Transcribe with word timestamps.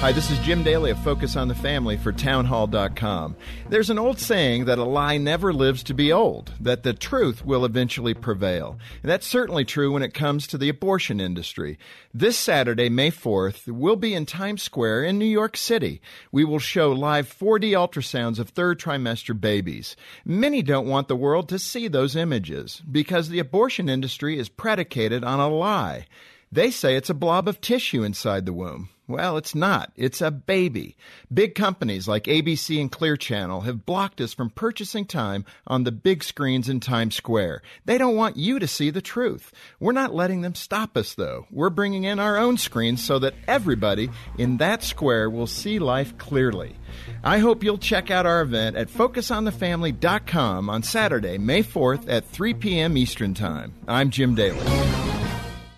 Hi, 0.00 0.12
this 0.12 0.30
is 0.30 0.38
Jim 0.40 0.62
Daly 0.62 0.90
of 0.90 0.98
Focus 0.98 1.36
on 1.36 1.48
the 1.48 1.54
Family 1.54 1.96
for 1.96 2.12
Townhall.com. 2.12 3.34
There's 3.70 3.88
an 3.88 3.98
old 3.98 4.20
saying 4.20 4.66
that 4.66 4.78
a 4.78 4.84
lie 4.84 5.16
never 5.16 5.54
lives 5.54 5.82
to 5.84 5.94
be 5.94 6.12
old, 6.12 6.52
that 6.60 6.82
the 6.82 6.92
truth 6.92 7.44
will 7.44 7.64
eventually 7.64 8.12
prevail. 8.12 8.78
And 9.02 9.10
that's 9.10 9.26
certainly 9.26 9.64
true 9.64 9.90
when 9.90 10.02
it 10.02 10.12
comes 10.12 10.46
to 10.46 10.58
the 10.58 10.68
abortion 10.68 11.18
industry. 11.18 11.78
This 12.12 12.38
Saturday, 12.38 12.90
May 12.90 13.10
4th, 13.10 13.66
we'll 13.66 13.96
be 13.96 14.14
in 14.14 14.26
Times 14.26 14.62
Square 14.62 15.04
in 15.04 15.18
New 15.18 15.24
York 15.24 15.56
City. 15.56 16.02
We 16.30 16.44
will 16.44 16.60
show 16.60 16.92
live 16.92 17.26
4D 17.26 17.70
ultrasounds 17.70 18.38
of 18.38 18.50
third 18.50 18.78
trimester 18.78 19.40
babies. 19.40 19.96
Many 20.26 20.60
don't 20.62 20.86
want 20.86 21.08
the 21.08 21.16
world 21.16 21.48
to 21.48 21.58
see 21.58 21.88
those 21.88 22.14
images 22.14 22.82
because 22.88 23.30
the 23.30 23.40
abortion 23.40 23.88
industry 23.88 24.38
is 24.38 24.50
predicated 24.50 25.24
on 25.24 25.40
a 25.40 25.48
lie. 25.48 26.06
They 26.52 26.70
say 26.70 26.96
it's 26.96 27.10
a 27.10 27.14
blob 27.14 27.48
of 27.48 27.62
tissue 27.62 28.04
inside 28.04 28.44
the 28.44 28.52
womb. 28.52 28.90
Well, 29.08 29.36
it's 29.36 29.54
not. 29.54 29.92
It's 29.94 30.20
a 30.20 30.32
baby. 30.32 30.96
Big 31.32 31.54
companies 31.54 32.08
like 32.08 32.24
ABC 32.24 32.80
and 32.80 32.90
Clear 32.90 33.16
Channel 33.16 33.60
have 33.60 33.86
blocked 33.86 34.20
us 34.20 34.34
from 34.34 34.50
purchasing 34.50 35.04
time 35.04 35.44
on 35.64 35.84
the 35.84 35.92
big 35.92 36.24
screens 36.24 36.68
in 36.68 36.80
Times 36.80 37.14
Square. 37.14 37.62
They 37.84 37.98
don't 37.98 38.16
want 38.16 38.36
you 38.36 38.58
to 38.58 38.66
see 38.66 38.90
the 38.90 39.00
truth. 39.00 39.52
We're 39.78 39.92
not 39.92 40.12
letting 40.12 40.40
them 40.40 40.56
stop 40.56 40.96
us, 40.96 41.14
though. 41.14 41.46
We're 41.52 41.70
bringing 41.70 42.02
in 42.02 42.18
our 42.18 42.36
own 42.36 42.56
screens 42.56 43.04
so 43.04 43.20
that 43.20 43.34
everybody 43.46 44.10
in 44.38 44.56
that 44.56 44.82
square 44.82 45.30
will 45.30 45.46
see 45.46 45.78
life 45.78 46.18
clearly. 46.18 46.74
I 47.22 47.38
hope 47.38 47.62
you'll 47.62 47.78
check 47.78 48.10
out 48.10 48.26
our 48.26 48.40
event 48.40 48.74
at 48.74 48.88
FocusOnTheFamily.com 48.88 50.68
on 50.68 50.82
Saturday, 50.82 51.38
May 51.38 51.62
4th 51.62 52.08
at 52.08 52.26
3 52.26 52.54
p.m. 52.54 52.96
Eastern 52.96 53.34
Time. 53.34 53.72
I'm 53.86 54.10
Jim 54.10 54.34
Daly. 54.34 54.58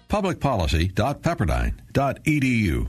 Publicpolicy.pepperdine.edu. 0.08 2.88